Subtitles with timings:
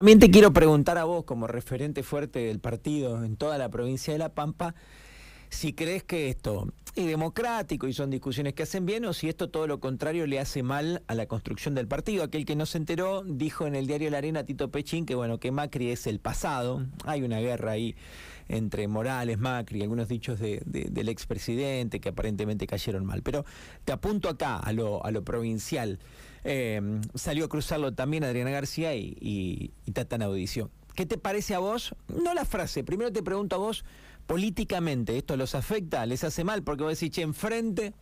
[0.00, 4.12] También te quiero preguntar a vos, como referente fuerte del partido en toda la provincia
[4.12, 4.76] de La Pampa,
[5.48, 9.50] si crees que esto es democrático y son discusiones que hacen bien o si esto
[9.50, 12.22] todo lo contrario le hace mal a la construcción del partido.
[12.22, 15.40] Aquel que no se enteró dijo en el diario La Arena Tito Pechín que bueno,
[15.40, 16.86] que Macri es el pasado.
[17.04, 17.96] Hay una guerra ahí
[18.46, 23.22] entre Morales, Macri, algunos dichos de, del expresidente que aparentemente cayeron mal.
[23.22, 23.44] Pero
[23.84, 25.98] te apunto acá a lo, a lo provincial.
[26.44, 30.70] Eh, salió a cruzarlo también Adriana García y, y, y Audición.
[30.94, 31.94] ¿Qué te parece a vos?
[32.08, 33.84] No la frase, primero te pregunto a vos,
[34.26, 36.04] políticamente, ¿esto los afecta?
[36.06, 36.62] ¿Les hace mal?
[36.62, 37.94] Porque vos decís, che, enfrente,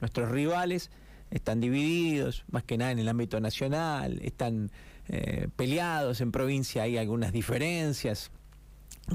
[0.00, 0.90] nuestros rivales
[1.30, 4.70] están divididos, más que nada en el ámbito nacional, están
[5.08, 8.30] eh, peleados, en provincia hay algunas diferencias.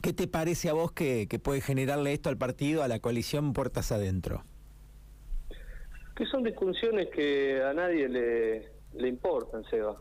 [0.02, 3.54] ¿Qué te parece a vos que, que puede generarle esto al partido, a la coalición
[3.54, 4.44] puertas adentro?
[6.20, 9.96] Que son discusiones que a nadie le, le importan, Seba.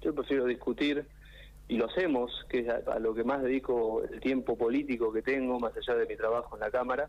[0.00, 1.06] Yo prefiero discutir,
[1.68, 5.60] y lo hacemos, que es a, lo que más dedico el tiempo político que tengo,
[5.60, 7.08] más allá de mi trabajo en la Cámara,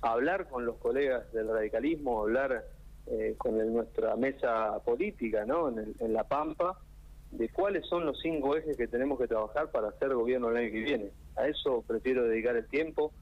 [0.00, 2.64] a hablar con los colegas del radicalismo, hablar
[3.06, 5.68] eh, con nuestra mesa política, ¿no?
[5.68, 6.78] En, en, La Pampa,
[7.32, 10.72] de cuáles son los cinco ejes que tenemos que trabajar para hacer gobierno el año
[10.72, 11.10] que viene.
[11.36, 13.12] A eso prefiero dedicar el tiempo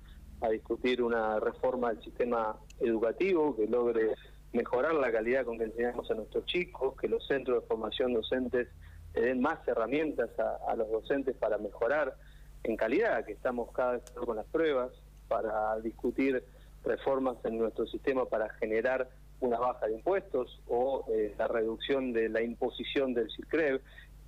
[0.40, 4.14] a discutir una reforma del sistema educativo que logre
[4.52, 8.68] mejorar la calidad con que enseñamos a nuestros chicos, que los centros de formación docentes
[9.14, 12.16] den más herramientas a, los docentes para mejorar
[12.64, 14.90] en calidad, que estamos cada vez con las pruebas,
[15.28, 16.42] para discutir
[16.84, 19.08] reformas en nuestro sistema para generar
[19.40, 23.80] una baja de impuestos o eh, la reducción de la imposición del CIRCREV.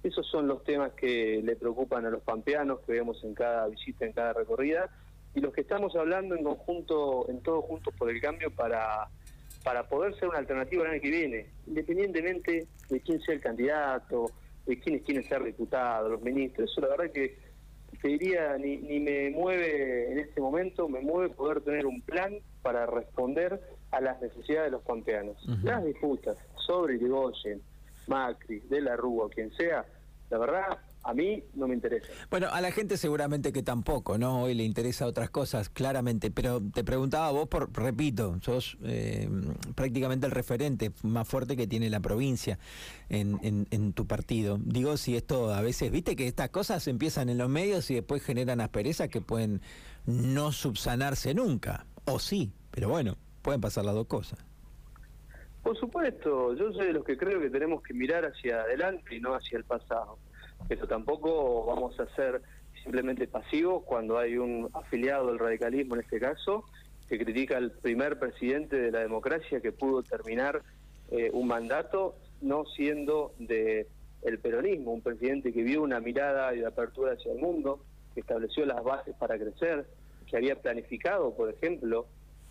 [0.03, 4.05] Esos son los temas que le preocupan a los pampeanos que vemos en cada visita,
[4.05, 4.91] en cada recorrida,
[5.35, 9.09] y los que estamos hablando en conjunto, en todos juntos por el cambio para,
[9.63, 14.31] para poder ser una alternativa el año que viene, independientemente de quién sea el candidato,
[14.67, 17.39] de quiénes quieren ser diputados, los ministros, eso la verdad que
[18.01, 22.39] te diría, ni, ni me mueve en este momento, me mueve poder tener un plan
[22.63, 25.37] para responder a las necesidades de los pampeanos.
[25.47, 25.63] Uh -huh.
[25.65, 26.37] Las disputas
[26.67, 27.61] sobre Irigoyen,
[28.07, 29.85] Macri, De la Rúa, quien sea,
[30.31, 32.07] la verdad a mí no me interesa.
[32.31, 34.43] Bueno, a la gente seguramente que tampoco, ¿no?
[34.43, 39.29] Hoy le interesa otras cosas, claramente, pero te preguntaba vos, por, repito, sos eh,
[39.75, 42.59] prácticamente el referente más fuerte que tiene la provincia
[43.09, 44.59] en, en, en, tu partido.
[44.63, 48.23] Digo, si esto a veces, viste que estas cosas empiezan en los medios y después
[48.23, 49.63] generan asperezas que pueden
[50.07, 54.39] no subsanarse nunca, o sí, pero bueno, pueden pasar las dos cosas.
[55.63, 59.21] Por supuesto, yo soy de los que creo que tenemos que mirar hacia adelante y
[59.21, 60.19] no hacia el pasado
[60.69, 62.43] pero tampoco vamos a ser
[62.83, 66.65] simplemente pasivos cuando hay un afiliado del radicalismo en este caso
[67.09, 70.63] que critica al primer presidente de la democracia que pudo terminar
[71.11, 73.89] eh, un mandato no siendo de
[74.23, 77.81] el peronismo, un presidente que vio una mirada de apertura hacia el mundo,
[78.15, 79.87] que estableció las bases para crecer,
[80.27, 82.07] que había planificado, por ejemplo,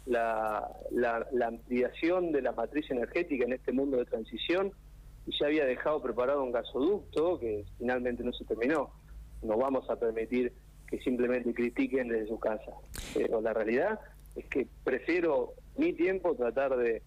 [0.06, 4.72] la, la, la ampliación de la matriz energética en este mundo de transición
[5.30, 8.90] y ya había dejado preparado un gasoducto que finalmente no se terminó.
[9.44, 10.52] No vamos a permitir
[10.88, 12.72] que simplemente critiquen desde su casa.
[13.14, 14.00] Pero la realidad
[14.36, 17.04] es que prefiero mi tiempo tratar de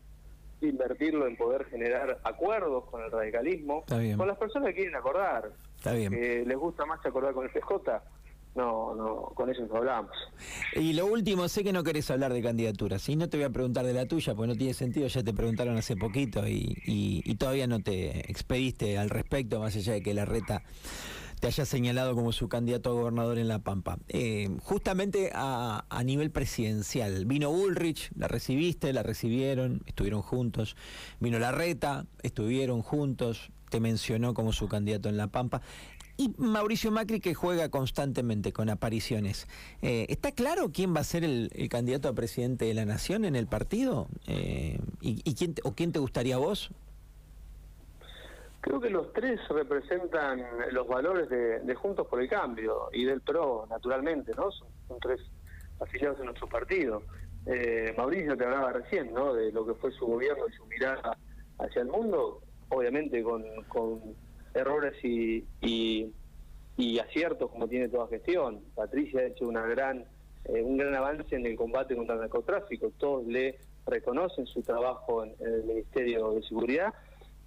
[0.61, 5.51] invertirlo en poder generar acuerdos con el radicalismo, con las personas que quieren acordar.
[5.79, 6.13] Está bien.
[6.13, 8.03] Que les gusta más acordar con el PJ
[8.55, 10.13] no, no, con eso nos hablamos.
[10.75, 13.51] Y lo último, sé que no querés hablar de candidaturas, y no te voy a
[13.51, 17.23] preguntar de la tuya, porque no tiene sentido, ya te preguntaron hace poquito y, y,
[17.25, 20.63] y todavía no te expediste al respecto, más allá de que la reta
[21.43, 23.99] te haya señalado como su candidato a gobernador en La Pampa.
[24.07, 30.77] Eh, justamente a, a, nivel presidencial, vino Ulrich, la recibiste, la recibieron, estuvieron juntos,
[31.19, 35.63] vino Larreta, estuvieron juntos, te mencionó como su candidato en La Pampa
[36.17, 39.47] y Mauricio Macri que juega constantemente con apariciones.
[39.81, 43.37] Eh, ¿Está claro quién va a ser el, candidato a presidente de la nación en
[43.37, 44.09] el partido?
[44.27, 46.71] Eh, ¿Y, quién, o quién te gustaría vos?
[48.61, 53.67] Creo que los tres representan los valores de, Juntos por el Cambio y del PRO,
[53.69, 54.53] naturalmente, ¿no?
[54.53, 54.69] Son,
[55.01, 55.21] tres
[55.81, 57.03] afiliados en nuestro partido.
[57.47, 59.35] Eh, Mauricio te hablaba recién, ¿no?
[59.35, 61.17] De lo que fue su gobierno y su mirada
[61.59, 63.43] hacia el mundo, obviamente con
[64.55, 66.13] errores y, y,
[66.77, 68.61] y, aciertos como tiene toda gestión.
[68.75, 70.05] Patricia ha hecho una gran,
[70.45, 72.91] eh, un gran avance en el combate contra el narcotráfico.
[72.99, 76.93] Todos le reconocen su trabajo en, el Ministerio de Seguridad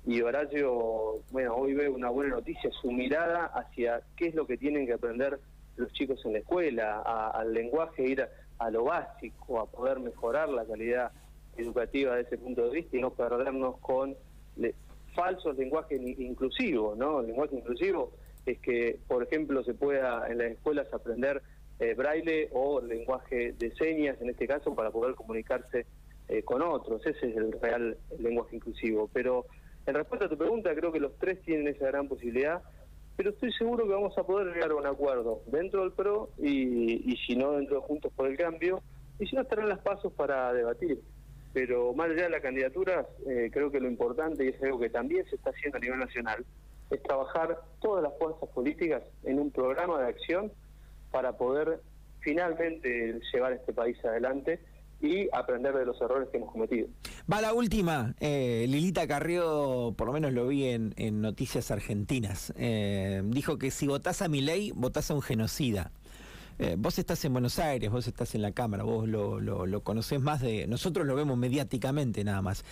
[0.06, 4.56] y Horacio, bueno, hoy ve una buena noticia, su mirada hacia qué es lo que
[4.56, 5.40] tienen que aprender
[5.78, 8.30] los chicos en la escuela, a, al lenguaje, ir a,
[8.60, 11.12] a, lo básico, a poder mejorar la calidad
[11.58, 14.16] educativa desde ese punto de vista y no perdernos con
[15.16, 17.22] le, falsos lenguajes inclusivos, ¿no?
[17.22, 18.12] El lenguaje inclusivo
[18.46, 21.42] es que, por ejemplo, se pueda en las escuelas aprender
[21.80, 25.86] eh, braille o lenguaje de señas, en este caso, para poder comunicarse
[26.28, 27.06] eh, con otros.
[27.06, 29.10] Ese es el real lenguaje inclusivo.
[29.14, 29.46] Pero
[29.86, 32.62] en respuesta a tu pregunta, creo que los tres tienen esa gran posibilidad,
[33.18, 37.12] pero estoy seguro que vamos a poder llegar a un acuerdo dentro del PRO y,
[37.12, 38.82] y si no, dentro de Juntos por el Cambio,
[39.20, 41.02] y si no, estarán las pasos para debatir.
[41.56, 44.90] Pero más allá de la candidatura, eh, creo que lo importante, y es algo que
[44.90, 46.46] también se está haciendo a nivel nacional,
[46.92, 50.52] es trabajar todas las fuerzas políticas en un programa de acción
[51.12, 51.80] para poder
[52.20, 54.60] finalmente llevar este país adelante
[55.00, 56.90] y aprender de los errores que hemos cometido.
[57.32, 58.16] Va la última.
[58.20, 63.88] Eh, Lilita Carrió, por lo menos lo vi en, Noticias Argentinas, eh, dijo que si
[63.88, 65.94] votás a mi ley, votás a un genocida.
[66.58, 70.22] Eh, vos estás en Buenos Aires, vos estás en la Cámara, vos lo, lo, conocés
[70.22, 70.68] más de...
[70.68, 72.64] Nosotros lo vemos mediáticamente nada más.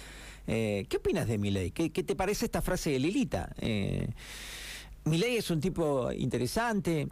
[0.45, 1.71] ¿Qué opinas de mi ley?
[1.71, 3.49] ¿Qué, te parece esta frase de Lilita?
[3.59, 7.07] ley es un tipo interesante,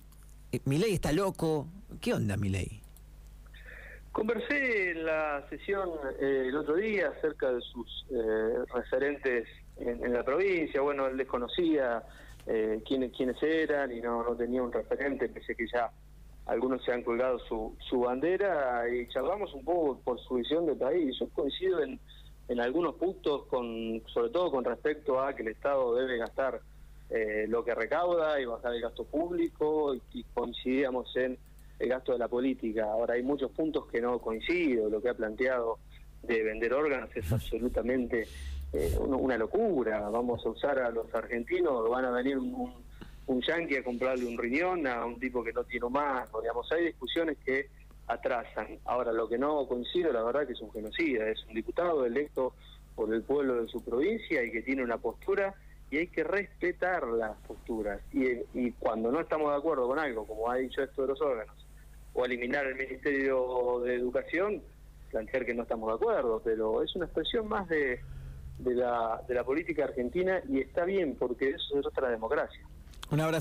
[0.65, 1.67] mi ley está loco.
[1.99, 2.81] ¿Qué onda mi ley?
[4.11, 5.89] Conversé en la sesión
[6.19, 9.47] eh, el otro día acerca de sus eh, referentes
[9.77, 10.81] en, la provincia.
[10.81, 12.03] Bueno, él desconocía
[12.45, 15.89] eh, quiénes, quiénes eran y no, tenía un referente, pese que ya
[16.45, 20.77] algunos se han colgado su, su bandera y charlamos un poco por su visión del
[20.77, 21.15] país.
[21.19, 21.99] Yo coincido en,
[22.47, 26.61] en algunos puntos, con sobre todo con respecto a que el Estado debe gastar
[27.09, 31.37] eh, lo que recauda y bajar el gasto público y coincidíamos en
[31.79, 32.85] el gasto de la política.
[32.85, 35.79] Ahora hay muchos puntos que no coincido, lo que ha planteado
[36.23, 38.27] de vender órganos es absolutamente
[38.73, 40.09] eh, una locura.
[40.09, 42.73] Vamos a usar a los argentinos, van a venir un,
[43.39, 46.29] yanqui a comprarle un riñón a un tipo que no tiene más.
[46.41, 47.69] Digamos, hay discusiones que
[48.07, 48.79] atrasan.
[48.85, 52.53] Ahora, lo que no coincido, la verdad, que es un genocida, es un diputado electo
[52.95, 55.53] por el pueblo de su provincia y que tiene una postura
[55.89, 58.01] y hay que respetar las posturas.
[58.13, 61.55] Y, cuando no estamos de acuerdo con algo, como ha dicho esto de los órganos,
[62.13, 64.61] o eliminar el Ministerio de Educación,
[65.09, 67.99] plantear que no estamos de acuerdo, pero es una expresión más de,
[68.59, 72.61] la, de la política argentina y está bien porque eso es otra democracia.
[73.11, 73.39] Un abrazo.